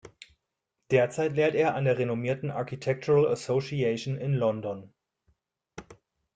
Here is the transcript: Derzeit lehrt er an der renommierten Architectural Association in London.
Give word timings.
Derzeit 0.89 1.35
lehrt 1.35 1.53
er 1.53 1.75
an 1.75 1.85
der 1.85 1.99
renommierten 1.99 2.49
Architectural 2.49 3.27
Association 3.27 4.17
in 4.17 4.33
London. 4.33 4.91